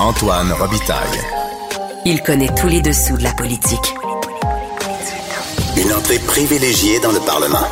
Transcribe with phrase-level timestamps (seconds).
[0.00, 1.20] Antoine Robitaille.
[2.04, 3.94] Il connaît tous les dessous de la politique.
[5.76, 7.66] Une entrée privilégiée dans le Parlement.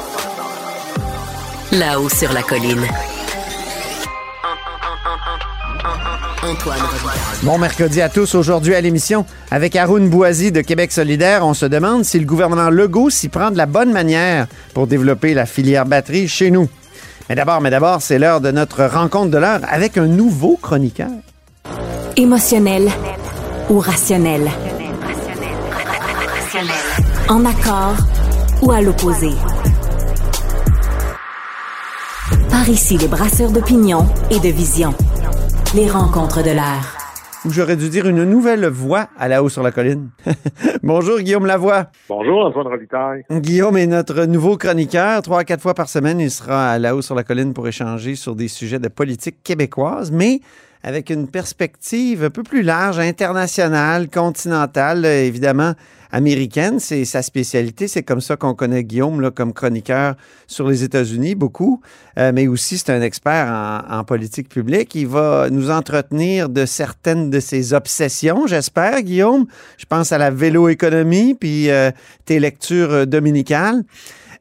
[1.72, 2.86] Là-haut sur la colline.
[6.44, 7.20] Antoine Robitaille.
[7.42, 8.36] Bon mercredi à tous.
[8.36, 12.70] Aujourd'hui à l'émission, avec Haroun Boisy de Québec solidaire, on se demande si le gouvernement
[12.70, 16.68] Legault s'y prend de la bonne manière pour développer la filière batterie chez nous.
[17.28, 21.10] Mais d'abord, mais d'abord, c'est l'heure de notre rencontre de l'heure avec un nouveau chroniqueur.
[22.16, 22.88] Émotionnel
[23.70, 24.42] ou rationnel.
[27.28, 27.96] En accord
[28.60, 29.30] ou à l'opposé.
[32.50, 34.92] Par ici, les brasseurs d'opinion et de vision.
[35.74, 36.98] Les rencontres de l'air.
[37.46, 40.10] Ou j'aurais dû dire une nouvelle voix à la haut sur la colline.
[40.82, 41.86] Bonjour Guillaume Lavoie.
[42.08, 43.24] Bonjour Antoine Robitaille.
[43.30, 45.22] Guillaume est notre nouveau chroniqueur.
[45.22, 47.66] Trois à quatre fois par semaine, il sera à la haut sur la colline pour
[47.66, 50.40] échanger sur des sujets de politique québécoise, mais
[50.82, 55.74] avec une perspective un peu plus large, internationale, continentale, euh, évidemment
[56.12, 56.78] américaine.
[56.78, 57.88] C'est sa spécialité.
[57.88, 60.14] C'est comme ça qu'on connaît Guillaume là, comme chroniqueur
[60.46, 61.80] sur les États-Unis, beaucoup.
[62.18, 64.94] Euh, mais aussi, c'est un expert en, en politique publique.
[64.94, 69.46] Il va nous entretenir de certaines de ses obsessions, j'espère, Guillaume.
[69.78, 71.90] Je pense à la vélo-économie, puis euh,
[72.26, 73.82] tes lectures euh, dominicales.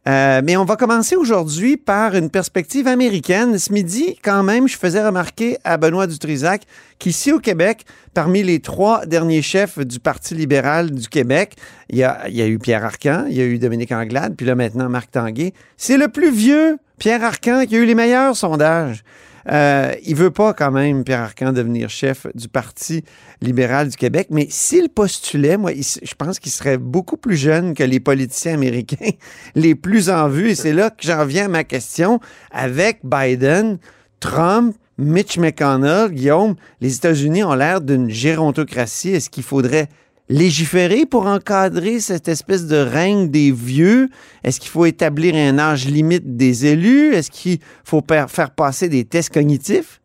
[0.08, 3.58] Euh, mais on va commencer aujourd'hui par une perspective américaine.
[3.60, 6.64] Ce midi, quand même, je faisais remarquer à Benoît Dutrisac
[6.98, 7.86] qu'ici au Québec,
[8.16, 11.56] parmi les trois derniers chefs du Parti libéral du Québec,
[11.90, 14.90] il y a, eu Pierre Arcan, il y a eu Dominique Anglade, puis là maintenant
[14.90, 15.54] Marc Tanguay.
[15.78, 19.04] C'est le plus vieux, Pierre Arcan, qui a eu les meilleurs sondages.
[19.50, 23.04] Euh, il veut pas quand même, Pierre Arcan, devenir chef du Parti
[23.42, 27.84] libéral du Québec, mais s'il postulait, moi, je pense qu'il serait beaucoup plus jeune que
[27.84, 29.12] les politiciens américains
[29.56, 30.50] les plus en vue.
[30.50, 32.20] Et c'est là que j'en viens à ma question.
[32.52, 33.78] Avec Biden,
[34.20, 39.10] Trump, Mitch McConnell, Guillaume, les États-Unis ont l'air d'une gérontocratie.
[39.10, 39.90] Est-ce qu'il faudrait
[40.32, 44.08] légiférer pour encadrer cette espèce de règne des vieux?
[44.44, 47.14] Est-ce qu'il faut établir un âge limite des élus?
[47.14, 50.00] Est-ce qu'il faut faire passer des tests cognitifs?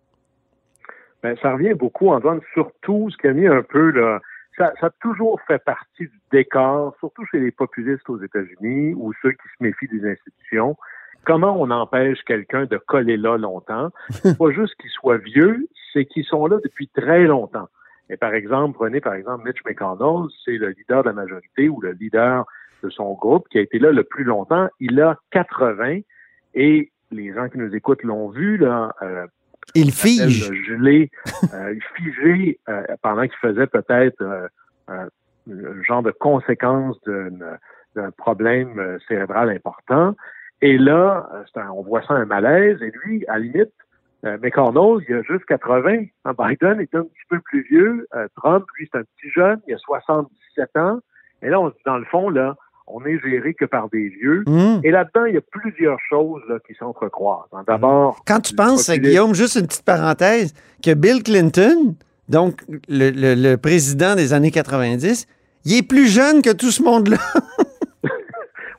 [1.22, 4.20] Ben, ça revient beaucoup, Antoine, surtout ce qui a mis un peu là.
[4.58, 9.12] Ça, ça a toujours fait partie du décor, surtout chez les populistes aux États-Unis ou
[9.22, 10.76] ceux qui se méfient des institutions.
[11.24, 13.90] Comment on empêche quelqu'un de coller là longtemps?
[14.10, 17.68] C'est pas juste qu'il soit vieux, c'est qu'ils sont là depuis très longtemps.
[18.10, 21.80] Et par exemple, prenez par exemple Mitch McConnell, c'est le leader de la majorité ou
[21.80, 22.44] le leader
[22.82, 24.68] de son groupe qui a été là le plus longtemps.
[24.80, 26.00] Il a 80
[26.54, 28.94] et les gens qui nous écoutent l'ont vu là.
[29.02, 29.26] euh,
[29.74, 30.52] Il fige.
[30.66, 31.10] gelé,
[31.54, 34.48] euh, figé euh, pendant qu'il faisait peut-être euh,
[34.88, 35.08] un,
[35.82, 40.14] genre de conséquence d'un problème euh, cérébral important.
[40.62, 42.80] Et là, euh, un- on voit ça un malaise.
[42.82, 43.72] Et lui, à la limite,
[44.24, 46.04] euh, McConnell, il a juste 80.
[46.24, 48.06] Hein, Biden est un petit peu plus vieux.
[48.14, 49.60] Euh, Trump, lui, c'est un petit jeune.
[49.68, 50.98] Il a 77 ans.
[51.42, 52.56] Et là, on se dit, dans le fond, là,
[52.88, 54.44] on est géré que par des vieux.
[54.46, 54.80] Hmm.
[54.84, 57.48] Et là-dedans, il y a plusieurs choses là, qui s'entrecroisent.
[57.66, 60.54] D'abord, Quand tu penses, populisme- Guillaume, juste une petite parenthèse,
[60.84, 61.94] que Bill Clinton,
[62.28, 65.26] donc le, le- le président des années 90,
[65.64, 67.18] il est plus jeune que tout ce monde-là.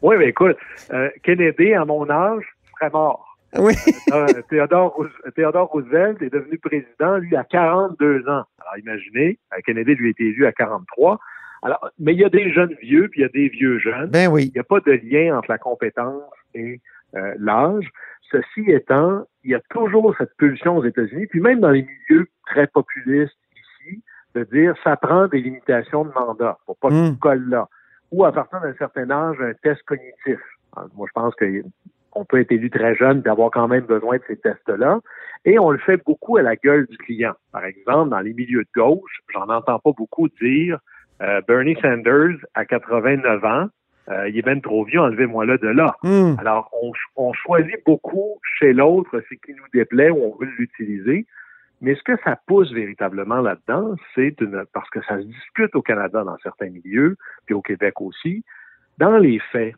[0.02, 0.56] Oui, mais écoute,
[0.94, 3.27] euh, Kennedy, à mon âge, serait mort.
[3.60, 3.74] Oui.
[4.14, 8.44] Euh, Theodore, Roos- Theodore Roosevelt est devenu président, lui, à 42 ans.
[8.62, 11.20] Alors, imaginez, Kennedy, lui, a été élu à 43.
[11.64, 14.10] Alors, mais il y a des jeunes vieux, puis il y a des vieux jeunes.
[14.10, 14.46] Ben oui.
[14.48, 16.22] Il n'y a pas de lien entre la compétence
[16.54, 16.80] et
[17.16, 17.90] euh, l'âge.
[18.32, 22.28] Ceci étant, il y a toujours cette pulsion aux États-Unis, puis même dans les milieux
[22.46, 24.04] très populistes ici,
[24.36, 26.58] de dire ça prend des limitations de mandat.
[26.66, 26.92] Faut pas Mm.
[26.92, 27.68] que tu colles là.
[28.12, 30.40] Ou à partir d'un certain âge, un test cognitif.
[30.76, 31.36] Alors, moi, je pense
[32.18, 35.00] qu'on peut être élu très jeune et avoir quand même besoin de ces tests-là.
[35.46, 37.34] Et on le fait beaucoup à la gueule du client.
[37.52, 40.80] Par exemple, dans les milieux de gauche, j'en entends pas beaucoup dire
[41.22, 43.68] euh, Bernie Sanders, à 89 ans,
[44.10, 45.96] euh, il est même trop vieux, enlevez-moi là de là.
[46.02, 46.36] Hmm.
[46.40, 50.50] Alors, on, ch- on choisit beaucoup chez l'autre ce qui nous déplaît ou on veut
[50.58, 51.26] l'utiliser.
[51.82, 55.82] Mais ce que ça pousse véritablement là-dedans, c'est une, parce que ça se discute au
[55.82, 57.16] Canada dans certains milieux,
[57.46, 58.44] puis au Québec aussi.
[58.98, 59.76] Dans les faits,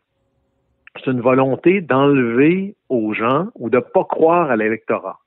[0.96, 5.18] c'est une volonté d'enlever aux gens ou de pas croire à l'électorat.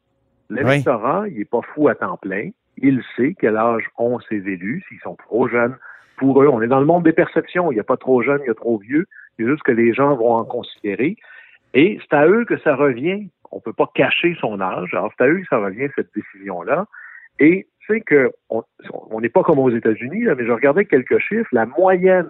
[0.49, 2.49] L'électorat, il est pas fou à temps plein.
[2.77, 5.75] Il sait quel âge ont ses élus, s'ils sont trop jeunes.
[6.17, 7.71] Pour eux, on est dans le monde des perceptions.
[7.71, 9.07] Il n'y a pas trop jeune, il y a trop vieux.
[9.37, 11.15] C'est juste que les gens vont en considérer.
[11.73, 13.29] Et c'est à eux que ça revient.
[13.51, 14.93] On peut pas cacher son âge.
[14.93, 16.85] Alors, c'est à eux que ça revient, cette décision-là.
[17.39, 21.49] Et c'est que on n'est pas comme aux États-Unis, là, mais je regardais quelques chiffres.
[21.51, 22.29] La moyenne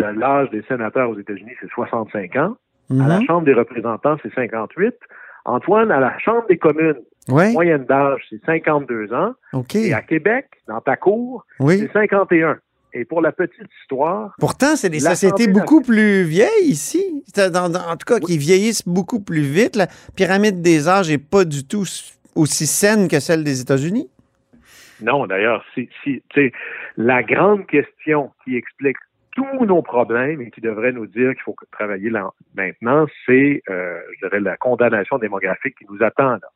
[0.00, 2.56] l'âge des sénateurs aux États-Unis, c'est 65 ans.
[2.90, 3.26] À la Mhm.
[3.26, 4.94] Chambre des représentants, c'est 58.
[5.44, 7.00] Antoine, à la Chambre des communes.
[7.28, 9.32] Moyenne d'âge, c'est 52 ans.
[9.74, 11.78] Et à Québec, dans ta cour, Oui.
[11.78, 12.58] c'est 51.
[12.94, 17.24] Et pour la petite histoire, Pourtant, c'est des sociétés beaucoup plus vieilles ici.
[17.34, 19.76] C'est dans- dans- en tout cas, qui vieillissent beaucoup plus vite.
[19.76, 21.84] La pyramide des âges n'est pas du tout
[22.34, 24.08] aussi saine que celle des États-Unis.
[25.00, 25.88] non, d'ailleurs, si,
[26.96, 28.96] la grande question qui explique
[29.34, 33.98] tous nos problèmes et qui devrait nous dire qu'il faut travailler là maintenant, c'est, euh,
[34.20, 36.32] je dirais, la condamnation démographique qui nous attend.
[36.32, 36.48] Là.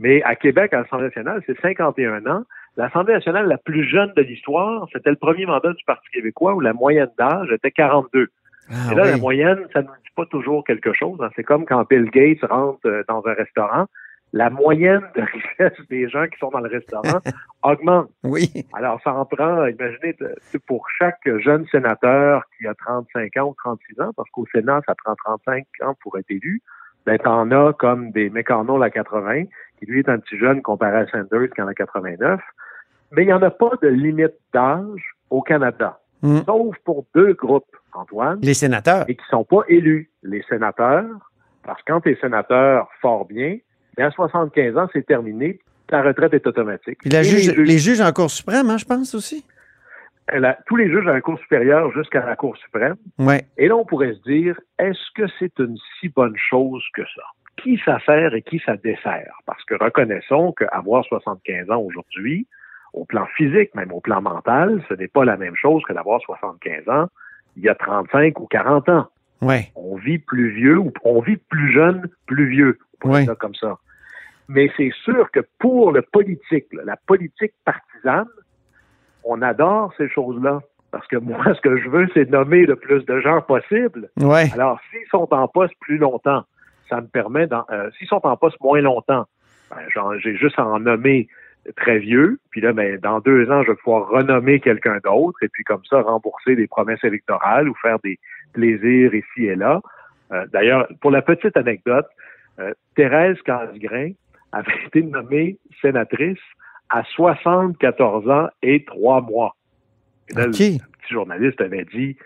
[0.00, 2.42] Mais à Québec, à l'Assemblée nationale, c'est 51 ans.
[2.76, 6.60] L'Assemblée nationale la plus jeune de l'histoire, c'était le premier mandat du Parti québécois où
[6.60, 8.28] la moyenne d'âge était 42.
[8.68, 11.18] Ah, Et là, la moyenne, ça ne nous dit pas toujours quelque chose.
[11.22, 11.30] hein.
[11.36, 13.86] C'est comme quand Bill Gates rentre euh, dans un restaurant.
[14.36, 17.20] La moyenne de richesse des gens qui sont dans le restaurant
[17.62, 18.10] augmente.
[18.22, 18.50] oui.
[18.74, 20.14] Alors, ça en prend, imaginez,
[20.66, 24.94] pour chaque jeune sénateur qui a 35 ans ou 36 ans, parce qu'au Sénat, ça
[25.02, 26.60] prend 35 ans pour être élu,
[27.06, 29.44] ben, t'en as comme des McConnell à 80,
[29.78, 32.38] qui lui est un petit jeune comparé à Sanders qui en a 89.
[33.12, 35.98] Mais il n'y en a pas de limite d'âge au Canada.
[36.22, 36.40] Mm.
[36.44, 39.06] Sauf pour deux groupes, Antoine Les sénateurs.
[39.08, 40.10] et qui sont pas élus.
[40.22, 41.30] Les sénateurs,
[41.62, 43.56] parce que quand tu es sénateur fort bien,
[43.96, 45.58] bien à 75 ans, c'est terminé,
[45.88, 46.98] ta retraite est automatique.
[47.00, 49.44] Puis la Et juge- les juges- les juges en Cour suprême, hein, je pense aussi.
[50.32, 52.96] la- tous les juges à la Cour supérieure jusqu'à la Cour suprême.
[53.18, 53.36] Oui.
[53.56, 57.22] Et là, on pourrait se dire, est-ce que c'est une si bonne chose que ça?
[57.62, 59.32] Qui ça sert et qui ça dessert?
[59.46, 62.46] Parce que reconnaissons qu'avoir 75 ans aujourd'hui,
[62.92, 66.20] au plan physique, même au plan mental, ce n'est pas la même chose que d'avoir
[66.22, 67.06] 75 ans
[67.56, 69.06] il y a 35 ou 40 ans.
[69.42, 69.66] Oui.
[69.76, 72.78] on vit plus vieux ou on vit plus jeune, plus vieux.
[73.04, 73.76] On dire ça comme ça.
[74.48, 78.26] Mais c'est sûr que pour le politique, là, la politique partisane,
[79.24, 80.60] on adore ces choses-là.
[80.92, 84.08] Parce que moi, ce que je veux, c'est nommer le plus de gens possible.
[84.54, 86.44] Alors, s'ils sont en poste plus longtemps,
[86.88, 89.26] ça me permet, d'en- euh, s'ils sont en poste moins longtemps,
[89.70, 89.78] ben,
[90.18, 91.28] j'ai juste à en nommer
[91.76, 95.48] très vieux, puis là, ben, dans deux ans, je vais pouvoir renommer quelqu'un d'autre, et
[95.48, 98.20] puis comme ça, rembourser des promesses électorales ou faire des
[98.52, 99.80] plaisirs ici et là.
[100.32, 102.06] Euh, D'ailleurs, pour la petite anecdote,
[102.60, 104.12] euh, Thérèse Casgrain
[104.56, 106.38] avait été nommée sénatrice
[106.88, 109.56] à 74 ans et trois mois.
[110.30, 110.80] Et là, le petit
[111.10, 112.16] journaliste avait dit,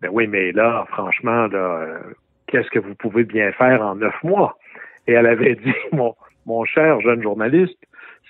[0.00, 1.98] ben oui, mais là, franchement, là, euh,
[2.46, 4.58] qu'est-ce que vous pouvez bien faire en neuf mois?
[5.06, 6.14] Et elle avait dit, mon,
[6.46, 7.78] mon cher jeune journaliste,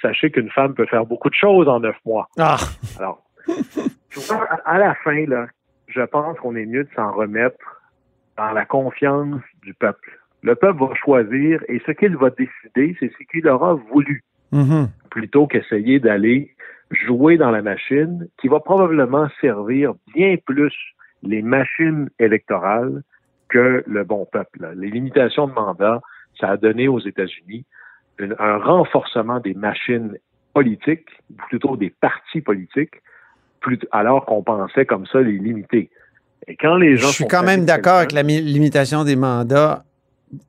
[0.01, 2.29] sachez qu'une femme peut faire beaucoup de choses en neuf mois.
[2.39, 2.57] Ah.
[2.99, 3.23] Alors,
[4.65, 5.47] à la fin, là,
[5.89, 7.83] je pense qu'on est mieux de s'en remettre
[8.37, 10.20] dans la confiance du peuple.
[10.43, 14.23] Le peuple va choisir et ce qu'il va décider, c'est ce qu'il aura voulu
[14.53, 14.89] Mhm.
[15.11, 16.55] plutôt qu'essayer d'aller
[16.91, 20.73] jouer dans la machine qui va probablement servir bien plus
[21.23, 23.03] les machines électorales
[23.49, 24.73] que le bon peuple.
[24.77, 26.01] Les limitations de mandat,
[26.41, 27.65] ça a donné aux États-Unis
[28.39, 30.17] un renforcement des machines
[30.53, 32.97] politiques, ou plutôt des partis politiques,
[33.93, 35.91] alors qu'on pensait comme ça les limiter.
[36.49, 39.17] Et quand les Je gens suis sont quand même d'accord avec la mi- limitation des
[39.17, 39.85] mandats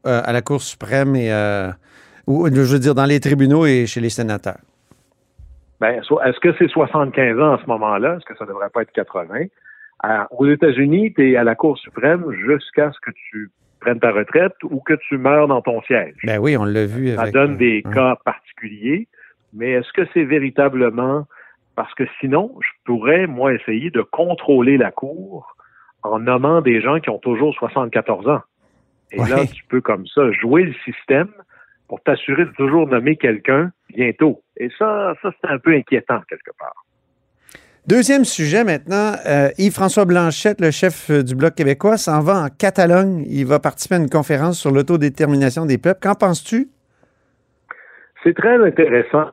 [0.06, 1.70] euh, à la Cour suprême et, euh,
[2.28, 4.60] ou je veux dire, dans les tribunaux et chez les sénateurs.
[5.80, 8.18] Ben, est-ce que c'est 75 ans à ce moment-là?
[8.18, 9.46] Est-ce que ça devrait pas être 80?
[10.04, 13.50] À- aux États-Unis, tu es à la Cour suprême jusqu'à ce que tu
[13.80, 16.14] prennes ta retraite ou que tu meurs dans ton siège.
[16.24, 17.16] Ben oui, on l'a vu.
[17.16, 17.92] Ça donne euh, des hein.
[17.92, 19.08] cas particuliers,
[19.54, 21.26] mais est-ce que c'est véritablement...
[21.76, 25.56] Parce que sinon, je pourrais, moi, essayer de contrôler la Cour
[26.04, 28.42] en nommant des gens qui ont toujours 74 ans?
[29.12, 31.30] Et là, tu peux comme ça jouer le système
[31.88, 34.42] pour t'assurer de toujours nommer quelqu'un bientôt.
[34.58, 36.86] Et ça, ça c'est un peu inquiétant quelque part.
[37.88, 39.14] Deuxième sujet maintenant.
[39.28, 43.26] Euh, Yves-François Blanchette, le chef euh, du Bloc québécois, s'en va en Catalogne.
[43.28, 46.00] Il va participer à une conférence sur l'autodétermination des peuples.
[46.00, 46.70] Qu'en penses-tu?
[48.24, 49.32] C'est très intéressant.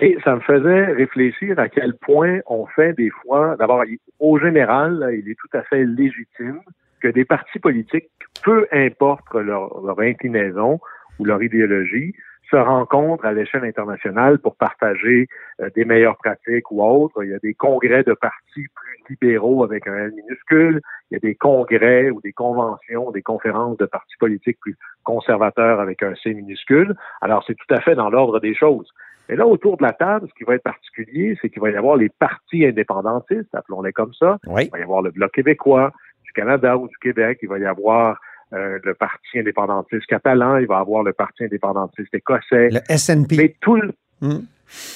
[0.00, 3.84] Et ça me faisait réfléchir à quel point on fait des fois, d'abord,
[4.18, 6.60] au général, là, il est tout à fait légitime
[7.02, 8.10] que des partis politiques,
[8.44, 10.80] peu importe leur, leur inclinaison
[11.18, 12.14] ou leur idéologie,
[12.50, 15.26] se rencontrent à l'échelle internationale pour partager
[15.60, 17.24] euh, des meilleures pratiques ou autres.
[17.24, 20.80] Il y a des congrès de partis plus libéraux avec un L minuscule.
[21.10, 25.80] Il y a des congrès ou des conventions, des conférences de partis politiques plus conservateurs
[25.80, 26.94] avec un C minuscule.
[27.22, 28.88] Alors, c'est tout à fait dans l'ordre des choses.
[29.28, 31.76] Mais là, autour de la table, ce qui va être particulier, c'est qu'il va y
[31.76, 34.38] avoir les partis indépendantistes, appelons-les comme ça.
[34.46, 34.64] Oui.
[34.64, 35.92] Il va y avoir le Bloc québécois,
[36.32, 37.38] du Canada ou du Québec.
[37.42, 38.18] Il va y avoir
[38.52, 40.56] euh, le Parti indépendantiste catalan.
[40.56, 42.70] Il va y avoir le Parti indépendantiste écossais.
[42.70, 43.36] Le SNP.
[43.36, 44.44] Mais tout le, Hmm.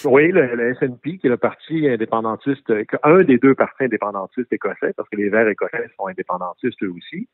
[0.05, 4.53] oui, le, le SNP, qui est le parti indépendantiste, euh, un des deux partis indépendantistes
[4.53, 7.29] écossais, parce que les Verts écossais sont indépendantistes eux aussi,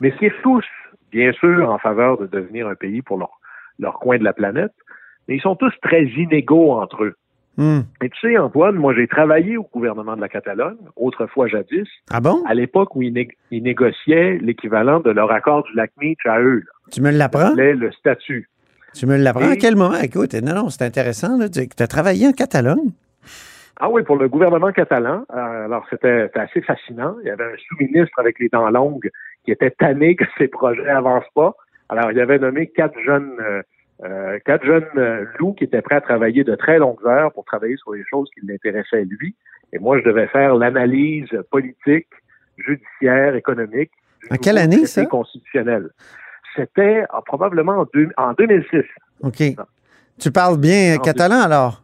[0.00, 0.64] mais qui est tous,
[1.12, 3.38] bien sûr, en faveur de devenir un pays pour leur,
[3.78, 4.72] leur coin de la planète.
[5.28, 7.14] mais ils sont tous très inégaux entre eux.
[7.58, 7.80] Hmm.
[8.02, 12.20] Et tu sais, Antoine, moi j'ai travaillé au gouvernement de la Catalogne, autrefois jadis, Ah
[12.20, 12.42] bon?
[12.46, 16.40] à l'époque où ils, né- ils négociaient l'équivalent de leur accord du lac Meach à
[16.40, 16.72] eux, là.
[16.92, 17.50] Tu me l'apprends?
[17.50, 18.48] C'était le statut.
[18.94, 19.48] Tu me l'apprends?
[19.50, 19.96] Et- À quel moment?
[20.00, 21.36] Écoute, non, non, c'est intéressant.
[21.52, 22.92] Tu as travaillé en Catalogne?
[23.80, 25.24] Ah oui, pour le gouvernement catalan.
[25.28, 27.16] alors, c'était c'était assez fascinant.
[27.22, 29.10] Il y avait un sous-ministre avec les dents longues
[29.44, 31.54] qui était tanné que ses projets avancent pas.
[31.88, 33.62] Alors, il avait nommé quatre jeunes, euh,
[34.04, 37.44] euh, quatre jeunes euh, loups qui étaient prêts à travailler de très longues heures pour
[37.44, 39.34] travailler sur les choses qui l'intéressaient lui.
[39.72, 42.06] Et moi, je devais faire l'analyse politique,
[42.56, 43.90] judiciaire, économique.
[44.30, 45.04] En quelle année, ça?
[45.06, 45.90] constitutionnel.
[46.56, 48.82] C'était euh, probablement en, deux- en 2006.
[49.22, 49.42] OK.
[50.18, 51.82] Tu parles bien Non, catalan alors?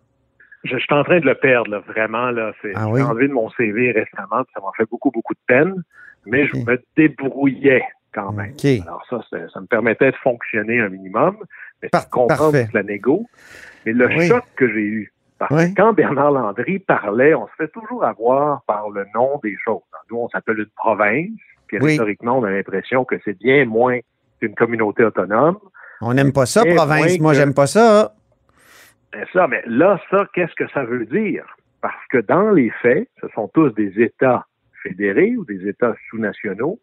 [0.65, 2.31] Je, je suis en train de le perdre, là, vraiment.
[2.31, 3.03] Là, c'est, Ah oui?
[3.03, 5.83] enlevé de mon CV récemment, puis ça m'a fait beaucoup, beaucoup de peine,
[6.27, 8.55] mais je me débrouillais quand même.
[8.87, 9.21] Alors ça,
[9.53, 11.37] ça me permettait de fonctionner un minimum,
[11.83, 12.69] mais Par- de comprendre parfait.
[12.73, 13.27] la négo.
[13.85, 14.29] Mais le Oui.
[14.29, 15.75] choc que j'ai eu, parce Oui.
[15.75, 19.83] que quand Bernard Landry parlait, on se fait toujours avoir par le nom des choses.
[20.11, 21.29] Nous, on s'appelle une province,
[21.67, 21.93] puis Oui.
[21.93, 23.99] historiquement, on a l'impression que c'est bien moins
[24.41, 25.59] qu'une communauté autonome.
[26.01, 27.19] On n'aime pas ça, province.
[27.21, 28.15] Moi, que- j'aime pas ça.
[29.33, 31.45] Ça, mais là, ça, qu'est-ce que ça veut dire?
[31.81, 34.47] Parce que dans les faits, ce sont tous des États
[34.83, 36.79] fédérés ou des États sous-nationaux.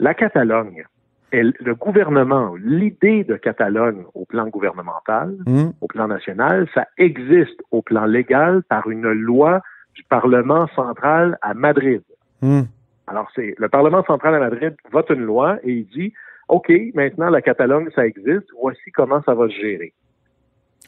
[0.00, 0.84] La Catalogne,
[1.30, 5.70] elle- le gouvernement, l'idée de Catalogne au plan gouvernemental, Hmm.
[5.80, 9.60] au plan national, ça existe au plan légal par une loi
[9.94, 12.02] du Parlement central à Madrid.
[12.42, 12.62] Hmm.
[13.06, 16.12] Alors, c'est le Parlement central à Madrid vote une loi et il dit
[16.48, 19.92] OK, maintenant la Catalogne, ça existe, voici comment ça va se gérer.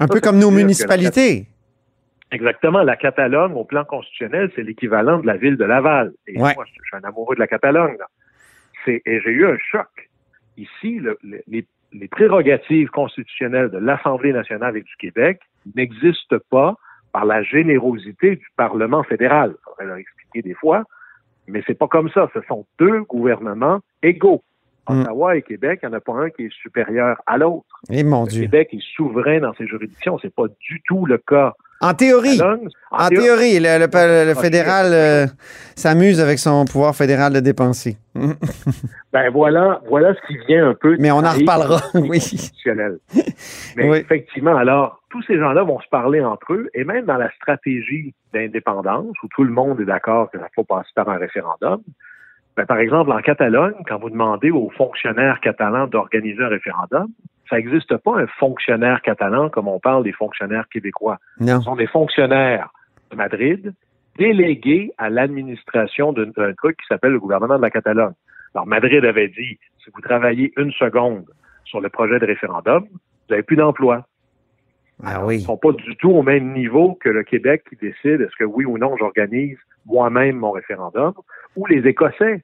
[0.01, 1.47] Un Ça, peu comme nos la municipalités.
[2.33, 2.83] Exactement.
[2.83, 6.13] La Catalogne, au plan constitutionnel, c'est l'équivalent de la ville de Laval.
[6.27, 6.55] Et Ouais.
[6.57, 7.97] moi, je je suis un amoureux de la Catalogne.
[7.99, 8.07] là.
[8.87, 9.89] Et j'ai eu un choc.
[10.57, 15.41] Ici, le- le- les, prérogatives constitutionnelles de l'Assemblée nationale et du Québec
[15.77, 16.77] n'existent pas
[17.13, 19.55] par la générosité du Parlement fédéral.
[19.55, 19.99] Il faudrait leur
[20.43, 20.85] des fois,
[21.49, 22.31] mais c'est pas comme ça.
[22.35, 24.43] Ce sont deux gouvernements égaux.
[24.89, 25.01] Mm.
[25.03, 27.67] Ottawa et Québec, il n'y en a pas un qui est supérieur à l'autre.
[27.91, 28.43] Eh mon Le Dieu.
[28.43, 30.19] Québec est souverain dans ses juridictions.
[30.21, 31.53] C'est pas du tout le cas.
[31.81, 32.41] En théorie.
[32.93, 34.41] En théo- théorie, le, le- le Ok.
[34.41, 35.27] fédéral euh,
[35.75, 37.97] s'amuse avec son pouvoir fédéral de dépenser.
[39.13, 40.97] Ben voilà, voilà ce qui vient un peu.
[40.99, 42.19] Mais on en reparlera, le oui.
[43.77, 43.99] Mais Oui.
[43.99, 48.15] effectivement, alors, tous ces gens-là vont se parler entre eux, et même dans la stratégie
[48.33, 51.81] d'indépendance, où tout le monde est d'accord que ça faut passer par un référendum,
[52.57, 57.09] ben, par exemple, en Catalogne, quand vous demandez aux fonctionnaires catalans d'organiser un référendum,
[57.49, 61.19] ça n'existe pas un fonctionnaire catalan comme on parle des fonctionnaires québécois.
[61.41, 61.59] Non.
[61.59, 62.71] Ce sont des fonctionnaires
[63.11, 63.73] de Madrid
[64.19, 68.15] délégués à l'administration d'un d'un truc qui s'appelle le gouvernement de la Catalogne.
[68.55, 71.25] Alors, Madrid avait dit, si vous travaillez une seconde
[71.65, 72.99] sur le projet de référendum, vous
[73.31, 74.07] n'avez plus d'emploi.
[75.03, 75.37] Ah Ils oui.
[75.39, 78.45] ne sont pas du tout au même niveau que le Québec qui décide est-ce que
[78.45, 81.13] oui ou non j'organise moi-même mon référendum,
[81.57, 82.43] ou les Écossais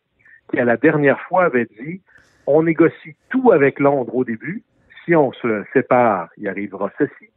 [0.51, 2.01] qui, à la dernière fois, avaient dit
[2.47, 4.63] on négocie tout avec Londres au début.
[5.05, 7.31] Si on se sépare, il arrivera ceci.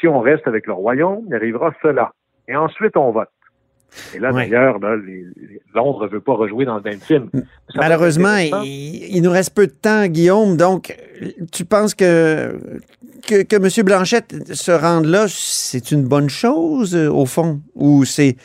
[0.00, 2.12] Si on reste avec le Royaume, il arrivera cela.
[2.48, 3.28] Et ensuite, on vote.
[4.14, 4.48] Et là, Ouais.
[4.48, 4.78] d'ailleurs,
[5.74, 7.30] Londres ne veut pas rejouer dans le même film.
[7.34, 7.40] Ça
[7.76, 10.56] Malheureusement, il nous reste peu de temps, Guillaume.
[10.56, 10.94] Donc,
[11.52, 12.58] tu penses que,
[13.26, 13.84] que, que M.
[13.84, 18.36] Blanchette se rende là, c'est une bonne chose, euh, au fond, ou c'est,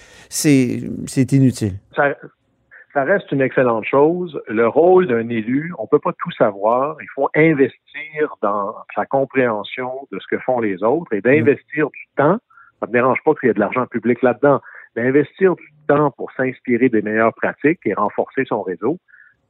[1.32, 1.74] inutile?
[1.96, 4.39] ça, reste une excellente chose.
[4.48, 6.98] Le rôle d'un élu, on peut pas tout savoir.
[7.01, 12.08] Il faut investir dans sa compréhension de ce que font les autres et d'investir du
[12.15, 12.38] temps.
[12.80, 14.62] Ça me dérange pas qu'il y ait de l'argent public là-dedans.
[14.96, 19.00] D'investir du temps pour s'inspirer des meilleures pratiques et renforcer son réseau.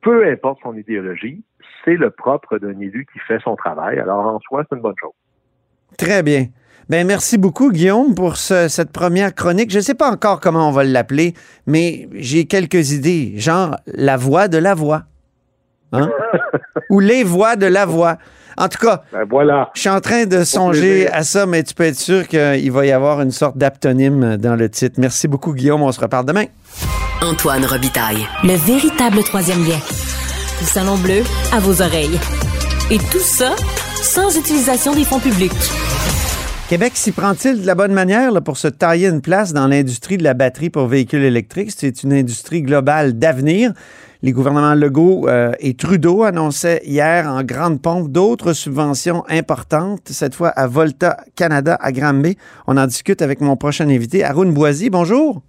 [0.03, 1.43] Peu importe son idéologie,
[1.83, 4.00] c'est le propre d'un élu qui fait son travail.
[4.00, 5.12] Alors, en soi, c'est une bonne chose.
[5.98, 6.48] Très bien.
[6.89, 9.72] Ben merci beaucoup, Guillaume, pour ce- cette première chronique.
[9.72, 11.33] Je ne sais pas encore comment on va l'appeler,
[11.65, 15.03] mais j'ai quelques idées, genre la voix de la voix.
[15.93, 16.09] Hein?
[16.89, 18.17] Ou les voix de la voix.
[18.57, 19.71] En tout cas, Ben voilà.
[19.73, 22.85] je suis en train de songer à ça, mais tu peux être sûr qu'il va
[22.85, 24.95] y avoir une sorte d'aptonyme dans le titre.
[25.00, 25.81] Merci beaucoup, Guillaume.
[25.81, 26.45] On se reparle demain.
[27.21, 28.27] Antoine Robitaille.
[28.43, 29.79] Le véritable troisième lien.
[30.62, 32.19] Le salon bleu à vos oreilles.
[32.91, 33.55] Et tout ça
[34.03, 35.51] sans utilisation des fonds publics.
[36.69, 40.17] Québec s'y prend-il de la bonne manière là, pour se tailler une place dans l'industrie
[40.17, 41.71] de la batterie pour véhicules électriques?
[41.75, 43.73] C'est une industrie globale d'avenir.
[44.24, 50.34] Les gouvernements Legault euh, et Trudeau annonçaient hier en grande pompe d'autres subventions importantes, cette
[50.34, 52.38] fois à Volta Canada à Granby.
[52.65, 54.89] On en discute avec mon prochain invité, Arun Boisy.
[54.89, 55.42] Bonjour.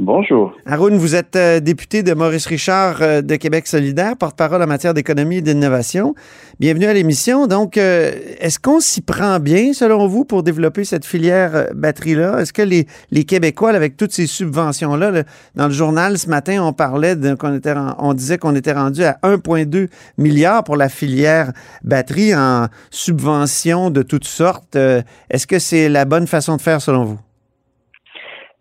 [0.00, 0.52] Bonjour.
[0.64, 4.94] Haroun, vous êtes euh, député de Maurice Richard euh, de Québec solidaire, porte-parole en matière
[4.94, 6.14] d'économie et d'innovation.
[6.60, 7.48] Bienvenue à l'émission.
[7.48, 12.38] Donc, euh, est-ce qu'on s'y prend bien, selon vous, pour développer cette filière batterie-là?
[12.38, 15.24] Est-ce que les, les Québécois, avec toutes ces subventions-là,
[15.56, 19.18] dans le journal ce matin, on parlait qu'on était, on disait qu'on était rendu à
[19.24, 21.52] 1,2 milliard pour la filière
[21.82, 24.76] batterie en subventions de toutes sortes.
[24.76, 27.18] Est-ce que c'est la bonne façon de faire, selon vous?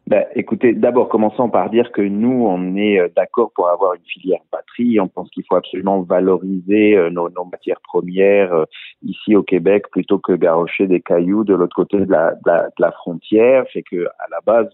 [0.07, 4.05] Ben, écoutez, d'abord, commençons par dire que nous, on est euh, d'accord pour avoir une
[4.05, 5.01] filière batterie.
[5.01, 8.63] On pense qu'il faut absolument valoriser euh, nos, nos, matières premières euh,
[9.03, 12.67] ici au Québec plutôt que garrocher des cailloux de l'autre côté de la, de, la,
[12.67, 13.65] de la, frontière.
[13.73, 14.69] Fait que, à la base,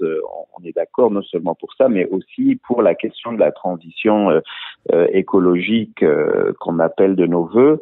[0.55, 4.29] on, est d'accord non seulement pour ça, mais aussi pour la question de la transition
[5.11, 6.05] écologique
[6.59, 7.81] qu'on appelle de nos voeux.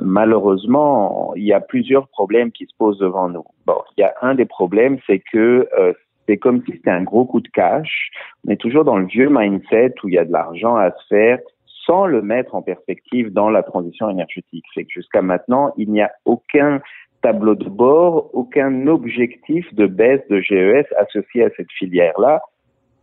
[0.00, 3.44] malheureusement, il y a plusieurs problèmes qui se posent devant nous.
[3.66, 5.68] Bon, il y a un des problèmes, c'est que
[6.26, 8.10] c'est comme si c'était un gros coup de cash.
[8.46, 11.06] On est toujours dans le vieux mindset où il y a de l'argent à se
[11.08, 11.38] faire
[11.86, 14.64] sans le mettre en perspective dans la transition énergétique.
[14.74, 16.80] C'est que jusqu'à maintenant, il n'y a aucun
[17.22, 22.42] tableau de bord, aucun objectif de baisse de GES associé à cette filière-là.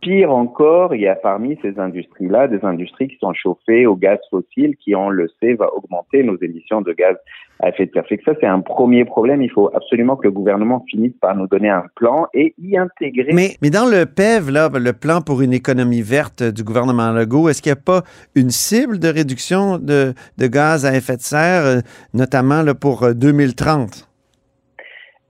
[0.00, 4.18] Pire encore, il y a parmi ces industries-là des industries qui sont chauffées au gaz
[4.30, 7.16] fossile qui, on le sait, va augmenter nos émissions de gaz
[7.62, 8.04] à effet de serre.
[8.08, 9.42] que ça, c'est un premier problème.
[9.42, 13.32] Il faut absolument que le gouvernement finisse par nous donner un plan et y intégrer.
[13.34, 17.50] Mais, mais dans le PEV, là, le plan pour une économie verte du gouvernement Legault,
[17.50, 18.02] est-ce qu'il n'y a pas
[18.34, 21.80] une cible de réduction de, de gaz à effet de serre, euh,
[22.14, 24.09] notamment là, pour 2030?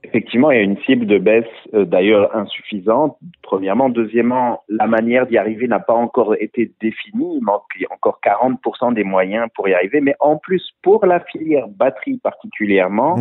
[0.03, 3.17] Effectivement, il y a une cible de baisse euh, d'ailleurs insuffisante.
[3.43, 7.37] Premièrement, deuxièmement, la manière d'y arriver n'a pas encore été définie.
[7.37, 10.01] Il manque encore 40% des moyens pour y arriver.
[10.01, 13.15] Mais en plus, pour la filière batterie particulièrement,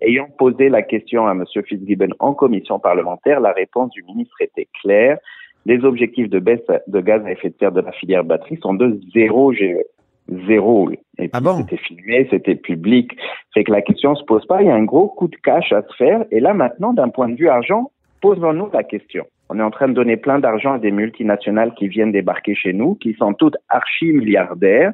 [0.00, 1.44] ayant posé la question à M.
[1.66, 5.18] Fitzgibbon en commission parlementaire, la réponse du ministre était claire.
[5.66, 8.74] Les objectifs de baisse de gaz à effet de serre de la filière batterie sont
[8.74, 9.78] de zéro GE
[10.46, 10.90] zéro.
[11.18, 13.16] Et ah c'était filmé, c'était public.
[13.52, 14.62] Fait que la question se pose pas.
[14.62, 16.24] Il y a un gros coup de cash à se faire.
[16.30, 17.90] Et là, maintenant, d'un point de vue argent,
[18.20, 19.26] posons-nous la question.
[19.50, 22.72] On est en train de donner plein d'argent à des multinationales qui viennent débarquer chez
[22.72, 24.92] nous, qui sont toutes archi-milliardaires.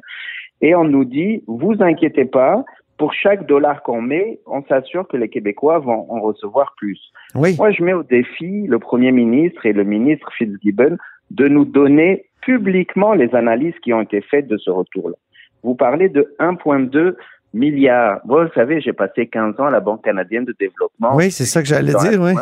[0.61, 2.63] Et on nous dit, vous inquiétez pas,
[2.97, 6.99] pour chaque dollar qu'on met, on s'assure que les Québécois vont en recevoir plus.
[7.33, 7.55] Oui.
[7.57, 10.97] Moi, je mets au défi le Premier ministre et le ministre Fitzgibbon
[11.31, 15.15] de nous donner publiquement les analyses qui ont été faites de ce retour-là.
[15.63, 17.15] Vous parlez de 1,2
[17.53, 18.21] milliard.
[18.25, 21.15] Vous savez, j'ai passé 15 ans à la Banque canadienne de développement.
[21.15, 22.33] Oui, c'est ça que j'allais dire, oui.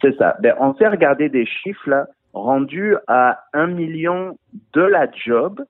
[0.00, 0.36] C'est ça.
[0.40, 4.38] Ben, on s'est regardé des chiffres là, rendus à 1 million
[4.72, 5.62] de la job.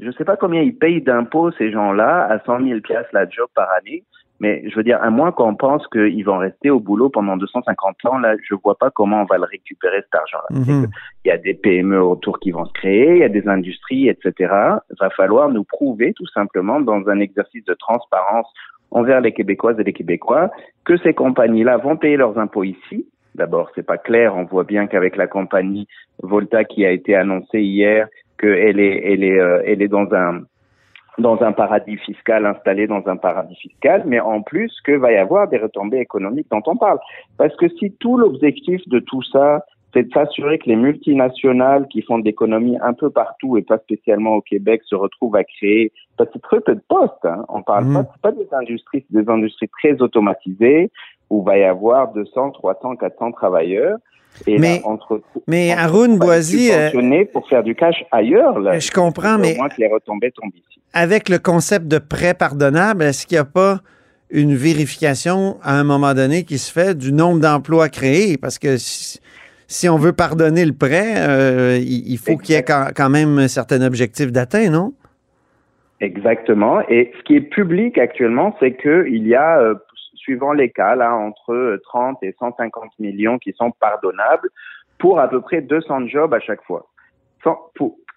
[0.00, 3.28] Je ne sais pas combien ils payent d'impôts ces gens-là, à 100 000 piastres la
[3.28, 4.04] job par année.
[4.40, 7.96] Mais je veux dire, à moins qu'on pense qu'ils vont rester au boulot pendant 250
[8.04, 10.60] ans, là, je vois pas comment on va le récupérer cet argent-là.
[10.60, 10.86] Mhm.
[11.24, 14.08] Il y a des PME autour qui vont se créer, il y a des industries,
[14.08, 14.32] etc.
[14.40, 18.46] Il va falloir nous prouver tout simplement dans un exercice de transparence
[18.90, 20.50] envers les Québécoises et les Québécois
[20.84, 23.06] que ces compagnies-là vont payer leurs impôts ici.
[23.34, 24.36] D'abord, c'est pas clair.
[24.36, 25.86] On voit bien qu'avec la compagnie
[26.22, 30.42] Volta qui a été annoncée hier, qu'elle est, elle est, euh, elle est dans un
[31.18, 35.16] dans un paradis fiscal, installé dans un paradis fiscal, mais en plus que va y
[35.16, 36.98] avoir des retombées économiques dont on parle.
[37.36, 42.02] Parce que si tout l'objectif de tout ça, c'est de s'assurer que les multinationales qui
[42.02, 45.92] font de l'économie un peu partout et pas spécialement au Québec se retrouvent à créer,
[46.16, 47.44] parce que très peu de postes, hein.
[47.48, 47.94] on parle mmh.
[47.94, 50.90] pas, c'est pas des industries, c'est des industries très automatisées
[51.30, 53.98] où va y avoir 200, 300, 400 travailleurs
[54.46, 56.70] mais, entre, mais Haroun Boisy.
[56.72, 58.58] Euh, pour faire du cash ailleurs.
[58.58, 59.54] Là, je comprends, mais.
[59.54, 60.80] Au moins que les retombées tombent ici.
[60.92, 63.80] Avec le concept de prêt pardonnable, est-ce qu'il n'y a pas
[64.30, 68.36] une vérification à un moment donné qui se fait du nombre d'emplois créés?
[68.38, 73.10] Parce que si, on veut pardonner le prêt, euh, il, faut qu'il y ait quand,
[73.10, 74.94] même un certain objectif d'atteint, non?
[76.00, 76.80] Exactement.
[76.88, 79.74] Et ce qui est public actuellement, c'est qu'il y a euh,
[80.28, 84.50] suivant les cas, là, entre 30 et 150 millions qui sont pardonnables
[84.98, 86.86] pour à peu près 200 jobs à chaque fois.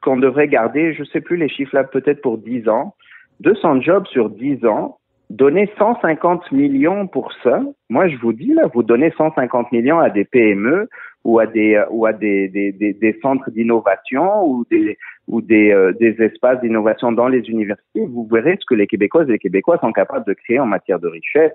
[0.04, 2.96] Qu'on devrait garder, je sais plus les chiffres là, peut-être pour 10 ans.
[3.40, 4.98] 200 jobs sur 10 ans,
[5.30, 7.62] donner 150 millions pour ça.
[7.90, 10.90] Moi, je vous dis là, vous donnez 150 millions à des PME
[11.24, 15.42] ou à des euh, ou à des, des, des, des centres d'innovation ou des ou
[15.42, 19.34] des, euh, des espaces d'innovation dans les universités, vous verrez ce que les Québécoises et
[19.34, 21.54] les Québécois sont capables de créer en matière de richesse.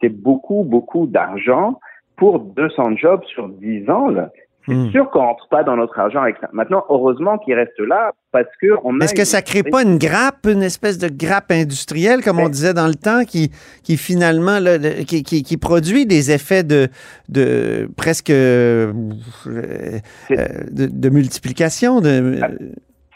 [0.00, 1.80] C'est beaucoup, beaucoup d'argent
[2.16, 4.08] pour 200 jobs sur 10 ans.
[4.08, 4.30] Là.
[4.68, 4.90] C'est Hmm.
[4.90, 6.48] sûr qu'on rentre pas dans notre argent avec ça.
[6.52, 9.04] Maintenant, heureusement qu'il reste là parce que on a.
[9.04, 12.74] Est-ce que ça crée pas une grappe, une espèce de grappe industrielle, comme on disait
[12.74, 13.52] dans le temps, qui,
[13.84, 16.88] qui finalement, là, qui, qui- qui produit des effets de,
[17.28, 18.92] de presque euh,
[19.46, 19.98] euh,
[20.70, 22.00] de, de multiplication?
[22.00, 22.48] De, Ah.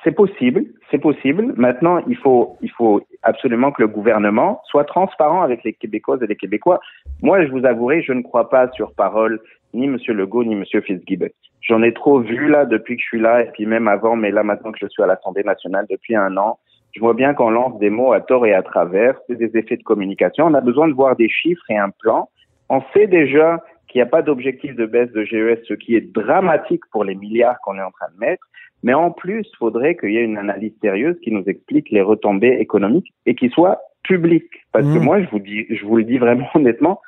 [0.03, 1.53] C'est possible, c'est possible.
[1.59, 6.27] Maintenant, il faut, il faut absolument que le gouvernement soit transparent avec les Québécoises et
[6.27, 6.81] les Québécois.
[7.21, 9.41] Moi, je vous avouerai, je ne crois pas sur parole
[9.75, 9.97] ni M.
[10.09, 10.65] Legault ni M.
[10.65, 11.29] Fitzgibbon.
[11.63, 14.31] J'en ai trop vu là depuis que je suis là et puis même avant, mais
[14.31, 16.59] là maintenant que je suis à l'Assemblée nationale depuis un an,
[16.93, 19.15] je vois bien qu'on lance des mots à tort et à travers.
[19.27, 20.47] C'est des effets de communication.
[20.47, 22.29] On a besoin de voir des chiffres et un plan.
[22.69, 26.13] On sait déjà qu'il n'y a pas d'objectif de baisse de GES, ce qui est
[26.13, 28.45] dramatique pour les milliards qu'on est en train de mettre.
[28.83, 32.01] Mais en plus, il faudrait qu'il y ait une analyse sérieuse qui nous explique les
[32.01, 34.51] retombées économiques et qui soit publique.
[34.73, 35.05] Parce que Mmh.
[35.05, 37.01] moi, je vous dis, je vous le dis vraiment honnêtement,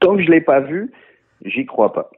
[0.00, 0.90] tant que je l'ai pas vu,
[1.44, 2.10] j'y crois pas.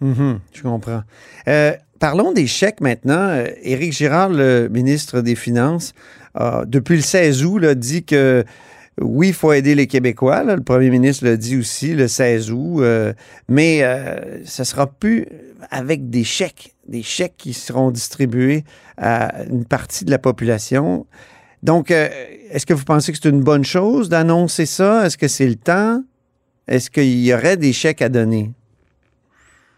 [0.00, 1.02] Mhm, je comprends.
[1.48, 3.28] Euh, parlons des chèques maintenant.
[3.28, 5.92] Euh, Éric Girard, le ministre des Finances,
[6.66, 8.44] depuis le 16 août, là, dit que
[9.00, 10.42] oui, il faut aider les Québécois.
[10.44, 12.80] Le premier ministre l'a dit aussi le 16 août.
[12.80, 13.12] euh,
[13.48, 15.26] mais euh, ça sera plus
[15.70, 18.64] avec des chèques, des chèques qui seront distribués
[18.96, 21.06] à une partie de la population.
[21.62, 25.04] Donc, est-ce que vous pensez que c'est une bonne chose d'annoncer ça?
[25.04, 26.02] Est-ce que c'est le temps?
[26.68, 28.50] Est-ce qu'il y aurait des chèques à donner?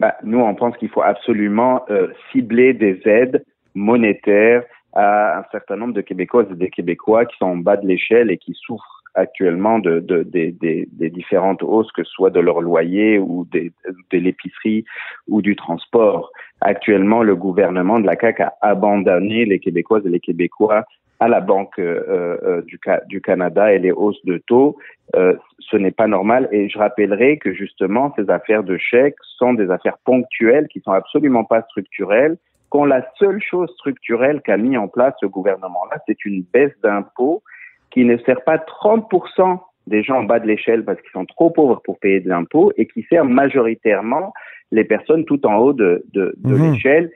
[0.01, 5.77] Bah, nous, on pense qu'il faut absolument euh, cibler des aides monétaires à un certain
[5.77, 9.03] nombre de Québécoises et des Québécois qui sont en bas de l'échelle et qui souffrent
[9.15, 14.85] actuellement de, de- des- différentes hausses, que ce soit de leur loyer ou de l'épicerie
[15.29, 16.31] ou du transport.
[16.61, 20.85] Actuellement, le gouvernement de la CAQ a abandonné les Québécoises et les Québécois
[21.21, 24.77] à la Banque euh, euh, du, du Canada et les hausses de taux.
[25.17, 26.49] Euh, ce n'est pas normal.
[26.51, 30.93] Et je rappellerai que justement, ces affaires de chèques sont des affaires ponctuelles qui sont
[30.93, 32.37] absolument pas structurelles.
[32.71, 37.43] Quand la seule chose structurelle qu'a mis en place ce gouvernement-là, c'est une baisse d'impôts
[37.91, 41.51] qui ne sert pas 30% des gens en bas de l'échelle parce qu'ils sont trop
[41.51, 44.33] pauvres pour payer de l'impôt et qui sert majoritairement
[44.71, 46.73] les personnes tout en haut de, de, de Mhm.
[46.73, 47.11] l'échelle.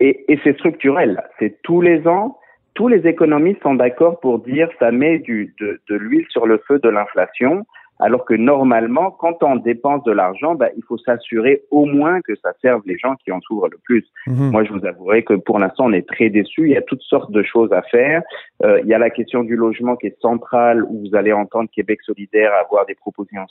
[0.00, 1.22] Et, et c'est structurel.
[1.38, 2.36] C'est tous les ans.
[2.76, 6.62] Tous les économistes sont d'accord pour dire ça met du, de, de l'huile sur le
[6.68, 7.64] feu de l'inflation,
[7.98, 12.34] alors que normalement, quand on dépense de l'argent, bah, il faut s'assurer au moins que
[12.36, 14.06] ça serve les gens qui en souffrent le plus.
[14.26, 14.50] Mhm.
[14.50, 16.66] Moi, je vous avouerai que pour l'instant, on est très déçus.
[16.66, 18.22] Il y a toutes sortes de choses à faire.
[18.64, 21.70] Euh, il y a la question du logement qui est centrale, où vous allez entendre
[21.74, 23.46] Québec solidaire avoir des propositions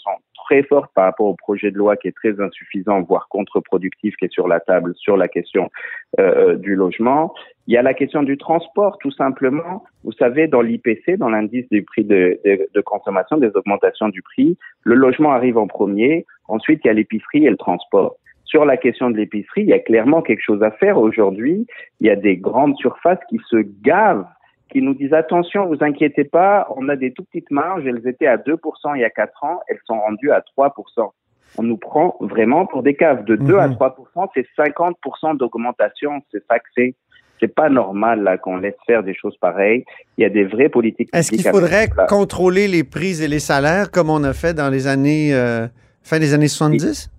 [0.45, 4.25] très fortes par rapport au projet de loi qui est très insuffisant, voire contre-productif, qui
[4.25, 5.69] est sur la table sur la question
[6.19, 7.33] euh, du logement.
[7.67, 9.83] Il y a la question du transport, tout simplement.
[10.03, 14.21] Vous savez, dans l'IPC, dans l'indice du prix de, de, de consommation, des augmentations du
[14.21, 14.34] prix,
[14.83, 16.25] le logement arrive en premier.
[16.47, 18.15] Ensuite, il y a l'épicerie et le transport.
[18.45, 21.65] Sur la question de l'épicerie, il y a clairement quelque chose à faire aujourd'hui.
[21.99, 24.27] Il y a des grandes surfaces qui se gavent,
[24.69, 28.27] qui nous disent attention, vous inquiétez pas, on a des tout petites marges, elles étaient
[28.27, 31.11] à 2% il y a 4 ans, elles sont rendues à 3%.
[31.57, 33.23] On nous prend vraiment pour des caves.
[33.25, 33.75] De 2 à Mhm.
[33.75, 36.95] 3%, c'est 50% d'augmentation, c'est ça que c'est.
[37.45, 39.85] C'est pas normal là qu'on laisse faire des choses pareilles.
[40.17, 41.09] Il y a des vraies politiques.
[41.13, 44.87] Est-ce qu'il faudrait contrôler les prix et les salaires comme on a fait dans les
[44.87, 45.67] années euh,
[46.01, 47.11] fin des années 70?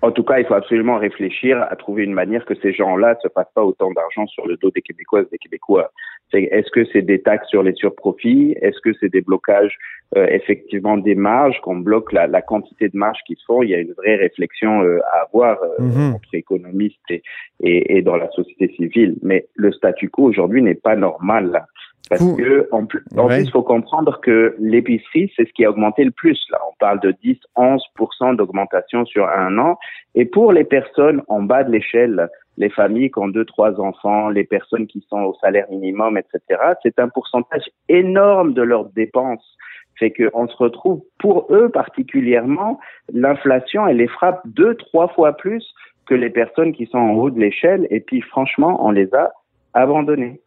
[0.00, 3.28] En tout cas, il faut absolument réfléchir à trouver une manière que ces gens-là ne
[3.28, 5.92] se passent pas autant d'argent sur le dos des Québécoises et des Québécois.
[6.34, 8.56] C'est- Est-ce que c'est des taxes sur les surprofits?
[8.60, 9.76] Est-ce que c'est des blocages
[10.16, 13.62] euh, effectivement des marges qu'on bloque la, la quantité de marges qui se font?
[13.62, 16.14] Il y a une vraie réflexion euh, à avoir euh, Mhm.
[16.16, 17.22] entre économistes et,
[17.60, 19.14] et, et dans la société civile.
[19.22, 21.50] Mais le statu quo aujourd'hui n'est pas normal.
[21.52, 21.66] là.
[22.10, 23.42] Parce que en, plus, en Ouais.
[23.42, 26.38] il faut comprendre que l'épicerie, c'est ce qui a augmenté le plus.
[26.50, 27.12] Là, on parle de
[27.56, 29.78] 10-11% d'augmentation sur un an.
[30.14, 34.28] Et pour les personnes en bas de l'échelle, les familles qui ont deux, trois enfants,
[34.28, 39.56] les personnes qui sont au salaire minimum, etc., c'est un pourcentage énorme de leurs dépenses.
[39.98, 42.80] Fait qu'on se retrouve, pour eux particulièrement,
[43.12, 45.64] l'inflation, elle les frappe deux, trois fois plus
[46.06, 47.86] que les personnes qui sont en haut de l'échelle.
[47.90, 49.32] Et puis, franchement, on les a
[49.72, 50.40] abandonnés.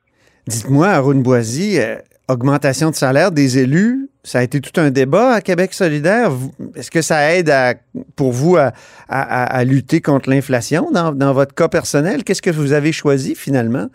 [0.48, 1.80] Dites-moi, Arun Boisy,
[2.30, 6.32] augmentation de salaire des élus, ça a été tout un débat à Québec solidaire.
[6.76, 7.76] Est-ce que ça aide à-
[8.16, 8.72] pour vous à,
[9.08, 12.24] à- à- à lutter contre l'inflation dans, dans votre cas personnel?
[12.24, 13.88] Qu'est-ce que vous avez choisi finalement?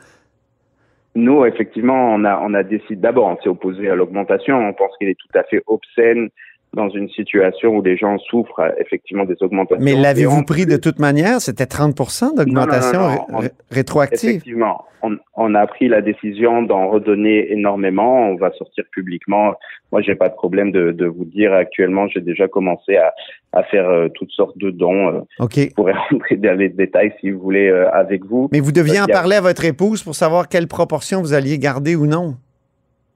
[1.15, 4.57] Nous, effectivement, on a, on a décidé, d'abord, on s'est opposé à l'augmentation.
[4.57, 6.31] On pense qu'elle est tout à fait obscène
[6.75, 9.85] dans une situation où les gens souffrent euh, effectivement des augmentations.
[9.85, 11.41] Mais l'avez-vous en pris de toute manière?
[11.41, 13.09] C'était 30 d'augmentation
[13.39, 14.31] ré- rétroactive.
[14.31, 18.31] Effectivement, on, on a pris la décision d'en redonner énormément.
[18.31, 19.53] On va sortir publiquement.
[19.91, 22.09] Moi, j'ai pas de problème de, de vous dire actuellement.
[22.09, 23.13] J'ai déjà commencé à,
[23.53, 25.09] à faire euh, toutes sortes de dons.
[25.09, 25.57] Euh, OK.
[25.59, 28.49] je pourrais rentrer dans les détails si vous voulez euh, avec vous.
[28.51, 31.35] Mais vous deviez en y a- parler à votre épouse pour savoir quelle proportion vous
[31.35, 32.37] alliez garder ou non.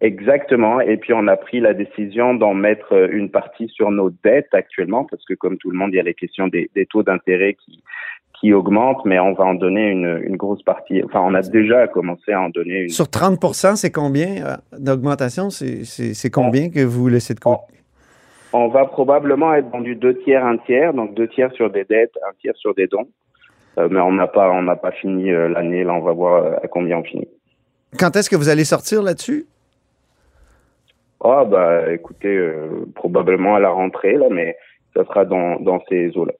[0.01, 0.81] Exactement.
[0.81, 4.53] Et puis on a pris la décision d'en mettre euh, une partie sur nos dettes
[4.53, 7.03] actuellement, parce que comme tout le monde, il y a les questions des, des taux
[7.03, 7.83] d'intérêt qui
[8.41, 11.03] qui augmentent, mais on va en donner une, une grosse partie.
[11.03, 12.89] Enfin, on a déjà commencé à en donner une.
[12.91, 13.39] Sur 30
[13.77, 15.51] c'est combien euh, d'augmentation?
[15.51, 17.63] C'est- combien que vous laissez de côté?
[18.53, 22.13] On va probablement être vendu deux tiers, un tiers, donc deux tiers sur des dettes,
[22.29, 23.09] un tiers sur des dons.
[23.79, 25.85] Euh, mais on n'a pas, on n'a pas fini euh, l'année.
[25.85, 27.29] Là, on va voir euh, à combien on finit.
[27.99, 29.47] Quand est-ce que vous allez sortir là-dessus?
[31.29, 34.57] Ah bah, écoutez, euh, probablement à la rentrée là, mais
[34.95, 36.33] ça sera dans dans ces eaux-là.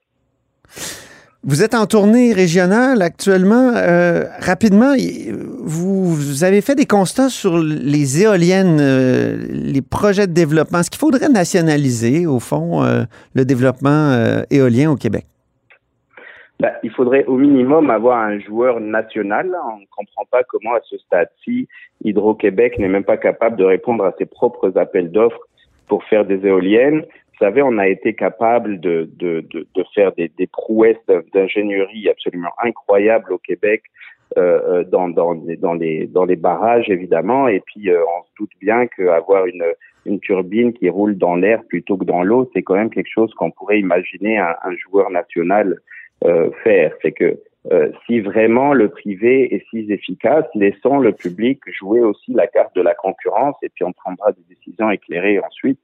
[1.43, 3.73] Vous êtes en tournée régionale actuellement.
[3.77, 4.95] Euh, rapidement,
[5.61, 10.81] vous, avez fait des constats sur les éoliennes, euh, les projets de développement.
[10.81, 12.83] Est-ce qu'il faudrait nationaliser, au fond,
[13.35, 15.27] le développement éolien au Québec?
[16.59, 19.55] Bah, il faudrait au minimum avoir un joueur national.
[19.75, 21.69] On ne comprend pas comment à ce stade-ci,
[22.03, 25.47] Hydro-Québec n'est même pas capable de répondre à ses propres appels d'offres
[25.87, 27.01] pour faire des éoliennes.
[27.01, 30.97] Vous savez, on a été capable de, de, de, de faire des, des prouesses
[31.35, 33.83] d'ingénierie absolument incroyables au Québec
[34.39, 37.49] euh, euh, dans, dans, dans, les, dans les barrages, évidemment.
[37.49, 39.67] Et puis, euh, on se doute bien qu'avoir une,
[40.07, 43.33] une turbine qui roule dans l'air plutôt que dans l'eau, c'est quand même quelque chose
[43.35, 45.79] qu'on pourrait imaginer un, un joueur national
[46.65, 46.93] faire.
[47.03, 47.39] C'est que
[47.73, 52.75] euh, si vraiment le privé est si efficace, laissons le public jouer aussi la carte
[52.77, 55.79] de la concurrence et puis on prendra des décisions éclairées ensuite.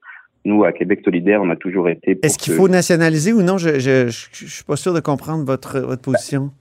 [0.45, 2.17] Nous, à Québec solidaire, on a toujours été.
[2.23, 3.57] Est-ce qu'il que- faut nationaliser ou non?
[3.57, 6.51] Je je suis pas sûr de comprendre votre, votre position.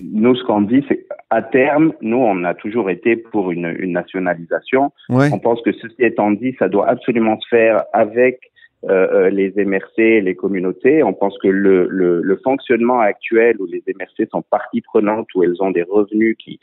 [0.00, 3.92] Nous, ce qu'on dit, c'est à terme, nous, on a toujours été pour une, une
[3.92, 4.92] nationalisation.
[5.08, 8.40] On pense que ceci étant dit, ça doit absolument se faire avec
[8.84, 11.02] euh, euh, les MRC, les communautés.
[11.02, 15.42] On pense que le, le, le fonctionnement actuel où les MRC sont partie prenante, où
[15.42, 16.60] elles ont des revenus qui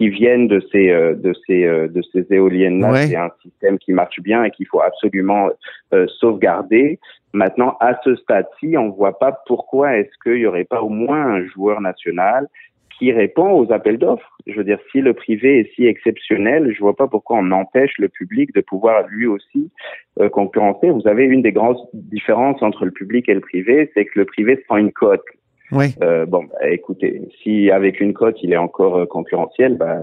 [0.00, 3.06] qui viennent de ces euh, de ces euh, de ces éoliennes-là, Ouais.
[3.08, 5.50] c'est un système qui marche bien et qu'il faut absolument
[5.92, 6.98] euh, sauvegarder.
[7.34, 11.26] Maintenant, à ce stade-ci, on voit pas pourquoi est-ce qu'il y aurait pas au moins
[11.26, 12.48] un joueur national
[13.00, 14.36] qui répond aux appels d'offres.
[14.46, 17.96] Je veux dire, si le privé est si exceptionnel, je vois pas pourquoi on empêche
[17.98, 19.70] le public de pouvoir lui aussi
[20.20, 20.90] euh, concurrencer.
[20.90, 24.26] Vous avez une des grandes différences entre le public et le privé, c'est que le
[24.26, 25.24] privé se prend une cote.
[25.72, 25.94] Oui.
[26.02, 30.00] Euh, bon, bah, écoutez, si avec une cote il est encore euh, concurrentiel, bah,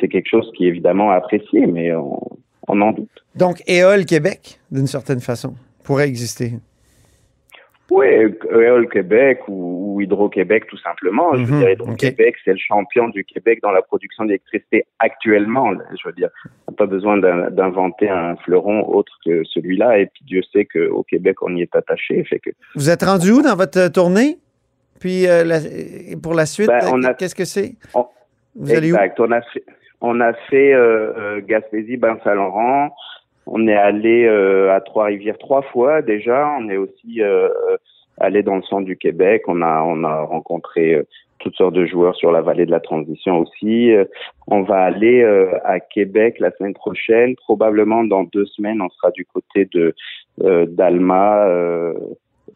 [0.00, 2.18] c'est quelque chose qui est évidemment apprécié, mais on,
[2.68, 3.10] on en doute.
[3.34, 5.52] Donc, Éole Québec, d'une certaine façon,
[5.84, 6.52] pourrait exister.
[7.90, 8.06] Oui,
[8.50, 11.34] Éole Québec ou, ou Hydro-Québec tout simplement.
[11.34, 15.70] Je veux Mhm, dire, Hydro-Québec, c'est le champion du Québec dans la production d'électricité actuellement.
[15.72, 15.82] là.
[16.00, 16.28] Je veux dire,
[16.68, 19.98] on n'a pas besoin d'inventer un fleuron autre que celui-là.
[19.98, 22.22] Et puis Dieu sait qu'au Québec, on y est attaché.
[22.24, 24.38] Fait que Vous êtes rendu où dans votre tournée?
[25.00, 25.60] Puis, euh, la-
[26.22, 27.74] pour la suite, Ben, euh, a- qu'est-ce que c'est?
[27.94, 28.06] on-
[28.54, 28.96] Vous allez où?
[28.96, 29.18] Exact.
[29.20, 29.64] On a fait,
[30.02, 32.90] on a fait euh, euh, Gaspésie, Bain-Saint-Laurent.
[33.52, 36.56] On est allé euh, à Trois-Rivières trois fois déjà.
[36.60, 37.48] On est aussi euh,
[38.18, 39.42] allé dans le centre du Québec.
[39.48, 41.02] On a, on a rencontré euh,
[41.40, 43.92] toutes sortes de joueurs sur la vallée de la transition aussi.
[44.46, 45.24] On va aller
[45.64, 47.34] à Québec la semaine prochaine.
[47.36, 49.94] Probablement dans deux semaines, on sera du côté de
[50.66, 51.48] d'Alma.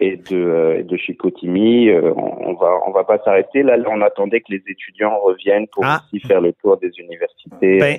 [0.01, 3.77] Et de, euh, de Chicoutimi, Euh, on, va on va pas s'arrêter là.
[3.91, 6.03] On attendait que les étudiants reviennent pour Ah.
[6.13, 7.79] aussi faire le tour des universités.
[7.79, 7.99] Ben,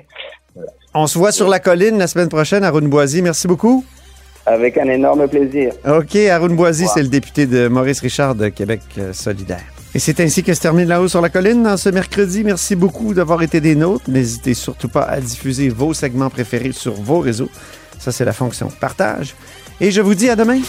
[0.94, 3.22] on se voit sur la colline la semaine prochaine, Arun Boisy.
[3.22, 3.84] Merci beaucoup.
[4.46, 5.72] Avec un énorme plaisir.
[5.86, 9.64] OK, Arun Boisy, c'est le député de Maurice Richard de Québec euh, solidaire.
[9.94, 12.44] Et c'est ainsi que se termine La Haut sur la colline dans ce mercredi.
[12.44, 14.08] Merci beaucoup d'avoir été des nôtres.
[14.08, 17.48] N'hésitez surtout pas à diffuser vos segments préférés sur vos réseaux.
[17.98, 19.34] Ça, c'est la fonction partage.
[19.80, 20.60] Et je vous dis à demain.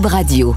[0.00, 0.56] Radio.